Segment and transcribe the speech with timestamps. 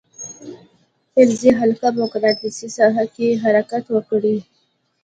[1.13, 4.37] فلزي حلقه په مقناطیسي ساحه کې حرکت وکړي.